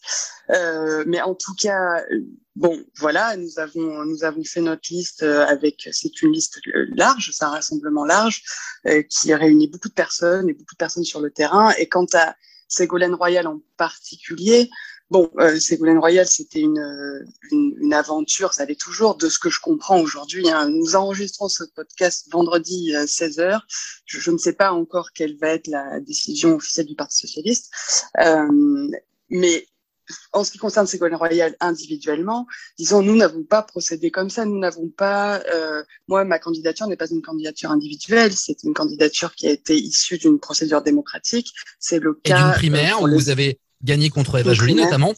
Euh, 0.50 1.04
mais 1.06 1.22
en 1.22 1.36
tout 1.36 1.54
cas, 1.54 2.04
bon, 2.56 2.84
voilà, 2.98 3.38
nous 3.38 3.60
avons 3.60 4.04
nous 4.06 4.24
avons 4.24 4.44
fait 4.44 4.62
notre 4.62 4.92
liste 4.92 5.22
euh, 5.22 5.46
avec. 5.46 5.88
C'est 5.92 6.24
une 6.24 6.34
liste 6.34 6.60
large, 6.96 7.30
c'est 7.32 7.46
un 7.46 7.52
rassemblement 7.52 8.06
large 8.06 8.42
euh, 8.88 9.04
qui 9.04 9.32
réunit 9.36 9.68
beaucoup 9.68 9.90
de 9.90 9.94
personnes 9.94 10.50
et 10.50 10.54
beaucoup 10.54 10.74
de 10.74 10.80
personnes 10.80 11.06
sur 11.06 11.22
le 11.22 11.30
terrain. 11.30 11.72
Et 11.78 11.88
quant 11.88 12.08
à 12.14 12.36
Ségolène 12.68 13.14
Royal 13.14 13.46
en 13.46 13.60
particulier, 13.78 14.68
Bon, 15.12 15.30
euh, 15.40 15.60
Ségolène 15.60 16.00
Royal, 16.00 16.26
c'était 16.26 16.62
une, 16.62 16.82
une, 17.52 17.76
une, 17.82 17.94
aventure, 17.94 18.54
ça 18.54 18.64
l'est 18.64 18.80
toujours, 18.80 19.16
de 19.16 19.28
ce 19.28 19.40
que 19.40 19.50
je 19.50 19.60
comprends 19.60 20.00
aujourd'hui. 20.00 20.50
Hein. 20.50 20.70
Nous 20.70 20.96
enregistrons 20.96 21.50
ce 21.50 21.66
podcast 21.76 22.30
vendredi 22.32 22.96
à 22.96 23.04
16h. 23.04 23.60
Je, 24.06 24.20
je, 24.22 24.32
ne 24.32 24.38
sais 24.38 24.54
pas 24.54 24.72
encore 24.72 25.12
quelle 25.12 25.38
va 25.38 25.50
être 25.50 25.68
la 25.68 26.00
décision 26.00 26.56
officielle 26.56 26.86
du 26.86 26.96
Parti 26.96 27.18
socialiste. 27.18 27.72
Euh, 28.22 28.88
mais 29.30 29.68
en 30.32 30.46
ce 30.46 30.52
qui 30.52 30.58
concerne 30.58 30.88
Ségolène 30.88 31.18
Royal 31.18 31.58
individuellement, 31.60 32.48
disons, 32.78 33.02
nous 33.02 33.18
n'avons 33.18 33.44
pas 33.44 33.64
procédé 33.64 34.12
comme 34.12 34.30
ça. 34.30 34.46
Nous 34.46 34.60
n'avons 34.60 34.88
pas. 34.88 35.42
Euh, 35.54 35.84
moi, 36.08 36.24
ma 36.24 36.40
candidature 36.40 36.88
n'est 36.88 36.96
pas 36.96 37.10
une 37.10 37.22
candidature 37.22 37.72
individuelle. 37.72 38.32
C'est 38.32 38.64
une 38.64 38.74
candidature 38.74 39.36
qui 39.36 39.48
a 39.48 39.52
été 39.52 39.76
issue 39.78 40.18
d'une 40.18 40.40
procédure 40.40 40.82
démocratique. 40.82 41.54
C'est 41.80 42.00
le 42.00 42.14
cas. 42.14 42.38
Et 42.38 42.44
d'une 42.44 42.54
primaire 42.54 43.00
euh, 43.00 43.10
où 43.10 43.14
vous 43.14 43.30
avez 43.30 43.60
gagné 43.84 44.10
contre 44.10 44.40
Eva 44.40 44.54
Joly 44.54 44.76
notamment 44.76 45.14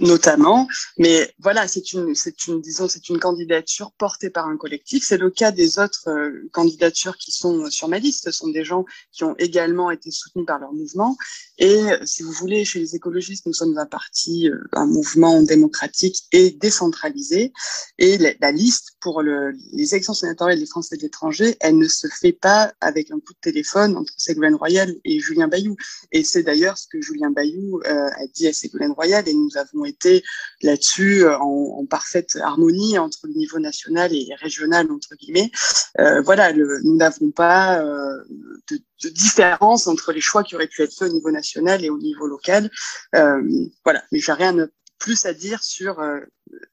notamment. 0.00 0.66
Mais 0.98 1.32
voilà, 1.38 1.68
c'est 1.68 1.92
une, 1.92 2.14
c'est 2.14 2.46
une, 2.46 2.60
disons, 2.60 2.88
c'est 2.88 3.08
une 3.08 3.18
candidature 3.18 3.92
portée 3.98 4.30
par 4.30 4.46
un 4.46 4.56
collectif. 4.56 5.04
C'est 5.06 5.18
le 5.18 5.30
cas 5.30 5.50
des 5.50 5.78
autres 5.78 6.08
euh, 6.08 6.48
candidatures 6.52 7.16
qui 7.16 7.32
sont 7.32 7.70
sur 7.70 7.88
ma 7.88 7.98
liste. 7.98 8.24
Ce 8.24 8.32
sont 8.32 8.48
des 8.48 8.64
gens 8.64 8.84
qui 9.12 9.24
ont 9.24 9.34
également 9.38 9.90
été 9.90 10.10
soutenus 10.10 10.46
par 10.46 10.58
leur 10.58 10.72
mouvement. 10.72 11.16
Et 11.58 11.80
si 12.04 12.22
vous 12.22 12.32
voulez, 12.32 12.64
chez 12.64 12.80
les 12.80 12.96
écologistes, 12.96 13.46
nous 13.46 13.52
sommes 13.52 13.76
un 13.78 13.86
parti, 13.86 14.48
euh, 14.48 14.58
un 14.72 14.86
mouvement 14.86 15.42
démocratique 15.42 16.24
et 16.32 16.50
décentralisé. 16.50 17.52
Et 17.98 18.18
la, 18.18 18.52
liste 18.52 18.96
pour 19.00 19.22
le, 19.22 19.52
les 19.72 19.94
élections 19.94 20.14
sénatoriales 20.14 20.58
des 20.58 20.66
Français 20.66 20.96
de 20.96 21.02
l'étranger, 21.02 21.56
elle 21.60 21.78
ne 21.78 21.88
se 21.88 22.06
fait 22.08 22.32
pas 22.32 22.72
avec 22.80 23.10
un 23.10 23.16
coup 23.16 23.32
de 23.32 23.40
téléphone 23.40 23.96
entre 23.96 24.12
Ségolène 24.16 24.54
Royal 24.54 24.94
et 25.04 25.20
Julien 25.20 25.48
Bayou. 25.48 25.76
Et 26.10 26.24
c'est 26.24 26.42
d'ailleurs 26.42 26.78
ce 26.78 26.86
que 26.88 27.00
Julien 27.00 27.30
Bayou 27.30 27.80
euh, 27.86 28.08
a 28.08 28.26
dit 28.34 28.46
à 28.46 28.52
Ségolène 28.52 28.92
Royal. 28.92 29.28
Et 29.28 29.34
nous 29.34 29.56
avons 29.56 29.71
été 29.84 30.22
là-dessus 30.62 31.24
euh, 31.24 31.36
en, 31.38 31.78
en, 31.80 31.86
parfaite 31.86 32.36
harmonie 32.36 32.98
entre 32.98 33.26
le 33.26 33.34
niveau 33.34 33.58
national 33.58 34.14
et 34.14 34.28
régional, 34.40 34.90
entre 34.90 35.14
guillemets. 35.16 35.50
Euh, 35.98 36.22
voilà, 36.22 36.52
le, 36.52 36.80
nous 36.84 36.96
n'avons 36.96 37.30
pas 37.30 37.80
euh, 37.80 38.22
de, 38.70 38.80
de, 39.02 39.08
différence 39.08 39.86
entre 39.86 40.12
les 40.12 40.20
choix 40.20 40.42
qui 40.42 40.54
auraient 40.54 40.68
pu 40.68 40.82
être 40.82 40.94
faits 40.94 41.10
au 41.10 41.12
niveau 41.12 41.30
national 41.30 41.84
et 41.84 41.90
au 41.90 41.98
niveau 41.98 42.26
local. 42.26 42.70
Euh, 43.14 43.42
voilà, 43.84 44.02
mais 44.12 44.20
j'ai 44.20 44.32
rien 44.32 44.52
de 44.52 44.72
plus 44.98 45.26
à 45.26 45.34
dire 45.34 45.62
sur 45.62 46.00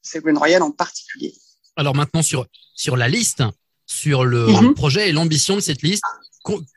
Ségolène 0.04 0.38
Royal 0.38 0.62
en 0.62 0.72
particulier. 0.72 1.34
Alors 1.76 1.96
maintenant 1.96 2.22
sur 2.22 2.46
sur 2.76 2.96
la 2.96 3.08
liste, 3.08 3.44
sur 3.88 4.24
le 4.24 4.48
mhm. 4.48 4.74
projet 4.76 5.10
et 5.10 5.12
l'ambition 5.12 5.56
de 5.56 5.62
cette 5.62 5.82
liste, 5.82 6.04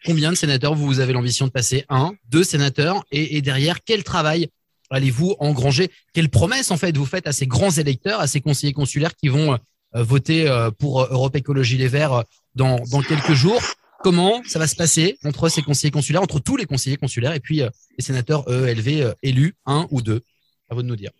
combien 0.04 0.30
de 0.30 0.36
sénateurs 0.36 0.74
vous 0.74 1.00
avez 1.00 1.12
l'ambition 1.12 1.46
de 1.46 1.52
passer? 1.52 1.84
Un, 1.88 2.12
deux 2.28 2.44
sénateurs 2.44 3.04
et, 3.10 3.36
et 3.36 3.42
derrière 3.42 3.84
quel 3.84 4.02
travail 4.02 4.48
allez-vous 4.92 5.36
engranger? 5.38 5.90
Quelle 6.12 6.28
promesse 6.28 6.70
en 6.70 6.76
fait 6.76 6.96
vous 6.96 7.06
faites 7.06 7.26
à 7.26 7.32
ces 7.32 7.46
grands 7.46 7.70
électeurs, 7.70 8.20
à 8.20 8.26
ces 8.26 8.40
conseillers 8.40 8.72
consulaires 8.72 9.14
qui 9.16 9.28
vont 9.28 9.54
euh, 9.54 10.02
voter 10.02 10.48
euh, 10.48 10.70
pour 10.70 11.02
Europe 11.02 11.34
Écologie 11.36 11.78
Les 11.78 11.88
Verts 11.88 12.12
euh, 12.12 12.22
dans, 12.54 12.78
dans 12.90 13.02
quelques 13.02 13.32
jours? 13.32 13.60
Comment 14.02 14.42
ça 14.46 14.58
va 14.58 14.66
se 14.66 14.74
passer 14.74 15.18
entre 15.24 15.48
ces 15.48 15.62
conseillers 15.62 15.92
consulaires, 15.92 16.22
entre 16.22 16.40
tous 16.40 16.56
les 16.56 16.66
conseillers 16.66 16.96
consulaires 16.96 17.34
et 17.34 17.40
puis 17.40 17.58
les 17.58 18.04
sénateurs 18.04 18.44
EELV 18.50 19.14
élus, 19.22 19.54
un 19.64 19.86
ou 19.92 20.02
deux? 20.02 20.22
À 20.68 20.74
vous 20.74 20.82
de 20.82 20.88
nous 20.88 20.96
dire. 20.96 21.12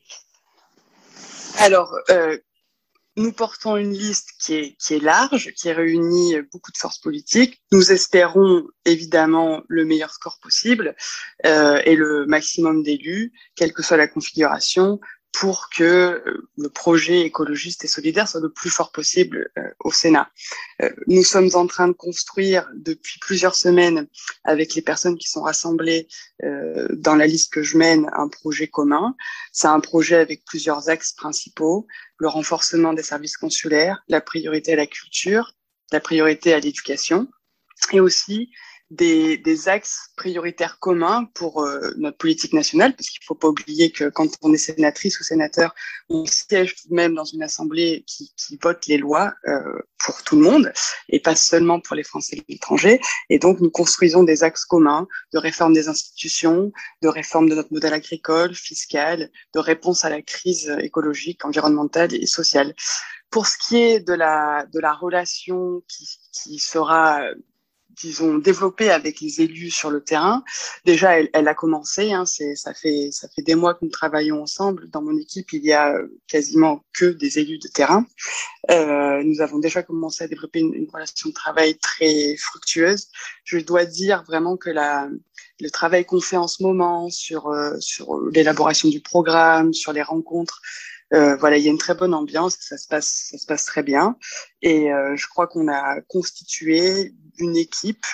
Alors, 1.59 1.95
nous 3.17 3.33
portons 3.33 3.77
une 3.77 3.93
liste 3.93 4.31
qui 4.39 4.55
est, 4.55 5.03
large, 5.03 5.53
qui 5.55 5.71
réunit 5.71 6.37
beaucoup 6.53 6.73
de 6.73 6.79
forces 6.79 6.99
politiques. 6.99 7.63
Nous 7.71 7.93
espérons 7.93 8.67
évidemment 8.85 9.63
le 9.69 9.85
meilleur 9.85 10.13
score 10.13 10.39
possible 10.41 10.95
euh, 11.45 11.83
et 11.85 11.95
le 11.95 12.27
maximum 12.27 12.83
d'élus, 12.83 13.33
quelle 13.55 13.73
que 13.73 13.83
soit 13.83 13.97
la 13.99 14.09
configuration, 14.09 14.99
pour 15.33 15.71
que 15.71 15.83
euh, 15.83 16.49
le 16.59 16.69
projet 16.69 17.23
écologiste 17.23 17.85
et 17.85 17.89
solidaire 17.89 18.29
soit 18.29 18.41
le 18.41 18.53
plus 18.53 18.71
fort 18.71 18.93
possible 18.93 19.51
euh, 19.59 19.63
au 19.81 19.91
Sénat. 19.91 20.31
Euh, 20.83 20.91
nous 21.07 21.25
sommes 21.25 21.51
en 21.55 21.67
train 21.67 21.89
de 21.89 21.93
construire 21.93 22.69
depuis 22.75 23.19
plusieurs 23.19 23.55
semaines 23.55 24.07
avec 24.45 24.75
les 24.75 24.83
personnes 24.83 25.17
qui 25.17 25.29
sont 25.29 25.43
rassemblées 25.43 26.07
dans 26.91 27.15
la 27.15 27.27
liste 27.27 27.53
que 27.53 27.63
je 27.63 27.79
mène 27.79 28.11
un 28.15 28.27
projet 28.27 28.67
commun. 28.67 29.15
C'est 29.53 29.69
un 29.69 29.79
projet 29.79 30.17
avec 30.17 30.45
plusieurs 30.45 30.89
axes 30.89 31.13
principaux, 31.13 31.87
le 32.19 32.29
renforcement 32.29 32.93
des 32.93 33.05
services 33.05 33.37
consulaires, 33.37 34.03
la 34.09 34.21
priorité 34.21 34.73
à 34.73 34.77
la 34.77 34.87
culture, 34.87 35.55
la 35.93 36.01
priorité 36.01 36.53
à 36.53 36.59
l'éducation 36.59 37.29
et 37.93 38.01
aussi 38.01 38.51
des, 38.93 39.39
des, 39.39 39.69
axes 39.69 40.11
prioritaires 40.17 40.79
communs 40.79 41.25
pour 41.35 41.63
euh, 41.63 41.93
notre 41.97 42.19
politique 42.19 42.53
nationale, 42.53 42.95
parce 42.95 43.09
qu'il 43.09 43.21
ne 43.23 43.27
faut 43.27 43.35
pas 43.35 43.49
oublier 43.49 43.91
que 43.91 44.11
quand 44.11 44.29
on 44.43 44.53
est 44.53 44.59
sénatrice 44.59 45.19
ou 45.19 45.25
sénateur, 45.25 45.75
on 46.11 46.27
siège 46.27 46.77
tout 46.77 46.89
de 46.89 46.95
même 46.95 47.15
dans 47.15 47.25
une 47.25 47.43
assemblée 47.43 48.05
qui, 48.07 48.35
qui 48.37 48.59
vote 48.63 48.87
les 48.87 48.99
lois 48.99 49.33
euh, 49.49 49.63
pour 50.05 50.23
tout 50.23 50.37
le 50.37 50.43
monde 50.43 50.73
et 51.09 51.21
pas 51.21 51.35
seulement 51.35 51.81
pour 51.81 51.97
les 51.97 52.03
Français 52.03 52.37
et 52.37 52.45
l'étranger. 52.53 53.01
Et 53.31 53.39
donc, 53.39 53.61
nous 53.61 53.71
construisons 53.71 54.25
des 54.25 54.45
axes 54.45 54.67
communs 54.67 55.09
de 55.33 55.39
réforme 55.39 55.73
des 55.73 55.89
institutions, 55.89 56.71
de 57.01 57.09
réforme 57.09 57.49
de 57.49 57.55
notre 57.55 57.73
modèle 57.73 57.95
agricole, 57.95 58.55
fiscal, 58.55 59.31
de 59.55 59.59
réponse 59.59 60.05
à 60.05 60.11
la 60.11 60.21
crise 60.21 60.71
écologique, 60.83 61.47
environnementale 61.47 62.15
et 62.15 62.27
sociale. 62.27 62.75
Pour 63.31 63.47
ce 63.47 63.57
qui 63.57 63.79
est 63.79 64.01
de 64.01 64.13
la, 64.13 64.67
de 64.71 64.81
la 64.81 64.93
relation 64.93 65.83
qui, 65.89 66.07
qui 66.33 66.59
sera 66.59 67.23
disons 67.97 68.39
développée 68.39 68.91
avec 68.91 69.21
les 69.21 69.41
élus 69.41 69.71
sur 69.71 69.91
le 69.91 70.03
terrain. 70.03 70.43
Déjà, 70.85 71.19
elle, 71.19 71.49
a 71.49 71.55
commencé. 71.55 72.13
Hein, 72.13 72.25
ça 72.27 72.75
fait 72.75 73.11
ça 73.13 73.29
fait 73.35 73.43
des 73.43 73.55
mois 73.55 73.75
que 73.75 73.85
nous 73.85 73.91
travaillons 73.91 74.43
ensemble. 74.43 74.89
Dans 74.91 75.03
mon 75.03 75.17
équipe, 75.19 75.53
il 75.53 75.65
y 75.65 75.73
a 75.73 75.97
quasiment 76.27 76.85
que 76.93 77.07
des 77.07 77.39
élus 77.39 77.59
de 77.59 77.69
terrain. 77.69 78.07
Euh, 78.71 79.23
nous 79.25 79.41
avons 79.41 79.59
déjà 79.59 79.83
commencé 79.83 80.25
à 80.25 80.29
développer 80.29 80.61
une, 80.61 80.75
une, 80.75 80.89
relation 80.93 81.29
de 81.31 81.35
travail 81.35 81.77
très 81.79 82.37
fructueuse. 82.37 83.09
Je 83.45 83.59
dois 83.59 83.85
dire 83.85 84.25
vraiment 84.25 84.57
que 84.57 84.71
la 84.71 85.09
le 85.61 85.71
travail 85.71 86.05
qu'on 86.05 86.21
fait 86.21 86.37
en 86.37 86.49
ce 86.49 86.63
moment 86.63 87.09
sur 87.09 87.49
euh, 87.49 87.77
sur 87.79 88.21
l'élaboration 88.33 88.89
du 88.89 89.01
programme, 89.01 89.73
sur 89.73 89.93
les 89.93 90.03
rencontres 90.03 90.61
euh, 91.13 91.37
voilà, 91.37 91.59
il 91.59 91.65
y 91.65 91.69
a 91.69 91.71
une 91.71 91.79
très 91.79 91.95
bonne 91.95 92.15
ambiance, 92.15 92.57
ça 92.61 92.79
se 92.79 92.89
passe, 92.89 93.29
ça 93.31 93.39
se 93.39 93.47
passe 93.47 93.65
très 93.65 93.83
bien. 93.83 94.17
Et 94.63 94.93
euh, 94.93 95.17
je 95.17 95.27
crois 95.29 95.47
qu'on 95.47 95.69
a 95.69 96.01
constitué 96.09 97.13
une 97.39 97.57
équipe 97.57 98.07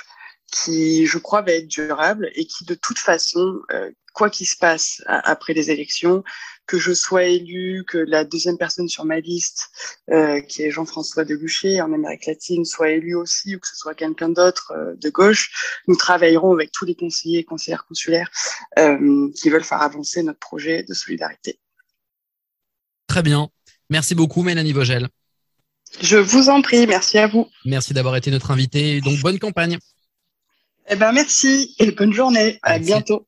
qui, 0.50 1.06
je 1.06 1.18
crois, 1.18 1.42
va 1.42 1.52
être 1.52 1.68
durable 1.68 2.30
et 2.34 2.46
qui, 2.46 2.64
de 2.64 2.74
toute 2.74 2.98
façon, 2.98 3.60
euh, 3.72 3.90
quoi 4.14 4.30
qu'il 4.30 4.46
se 4.46 4.56
passe 4.56 5.02
après 5.06 5.52
les 5.52 5.70
élections, 5.70 6.24
que 6.68 6.78
je 6.78 6.92
sois 6.92 7.24
élu, 7.24 7.84
que 7.88 7.98
la 7.98 8.24
deuxième 8.24 8.58
personne 8.58 8.88
sur 8.88 9.04
ma 9.04 9.20
liste, 9.20 9.70
euh, 10.10 10.40
qui 10.40 10.62
est 10.62 10.70
Jean-François 10.70 11.24
Delucher 11.24 11.80
en 11.80 11.92
Amérique 11.92 12.26
latine, 12.26 12.64
soit 12.64 12.90
élu 12.90 13.14
aussi, 13.14 13.56
ou 13.56 13.58
que 13.58 13.66
ce 13.66 13.76
soit 13.76 13.94
quelqu'un 13.94 14.28
d'autre 14.28 14.72
euh, 14.76 14.94
de 14.96 15.08
gauche, 15.08 15.80
nous 15.88 15.96
travaillerons 15.96 16.52
avec 16.52 16.70
tous 16.70 16.84
les 16.84 16.94
conseillers 16.94 17.40
et 17.40 17.44
conseillères 17.44 17.86
consulaires 17.86 18.30
euh, 18.78 19.30
qui 19.34 19.48
veulent 19.50 19.64
faire 19.64 19.82
avancer 19.82 20.22
notre 20.22 20.40
projet 20.40 20.82
de 20.82 20.94
solidarité. 20.94 21.58
Très 23.08 23.22
bien. 23.22 23.48
Merci 23.90 24.14
beaucoup, 24.14 24.42
Mélanie 24.42 24.72
Vogel. 24.72 25.08
Je 26.00 26.18
vous 26.18 26.50
en 26.50 26.62
prie, 26.62 26.86
merci 26.86 27.18
à 27.18 27.26
vous. 27.26 27.48
Merci 27.64 27.94
d'avoir 27.94 28.14
été 28.14 28.30
notre 28.30 28.50
invité. 28.50 29.00
Donc, 29.00 29.18
bonne 29.20 29.38
campagne. 29.38 29.78
Eh 30.88 30.96
ben, 30.96 31.12
merci 31.12 31.74
et 31.78 31.90
bonne 31.90 32.12
journée. 32.12 32.58
À 32.62 32.78
bientôt. 32.78 33.26